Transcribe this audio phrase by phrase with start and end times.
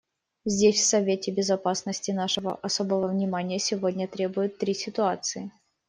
[0.45, 5.51] Здесь, в Совете Безопасности, нашего особого внимания сегодня требуют три ситуации.